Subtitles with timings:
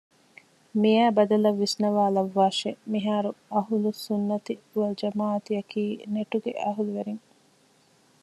[0.81, 2.71] މިއައި ބަދަލަށް ވިސްނަވާލައްވާށެވެ!
[2.91, 7.23] މިހާރު އަހުލުއްސުންނަތި ވަލްޖަމާޢަތިއަކީ ނެޓްގެ އަހުލުވެރިން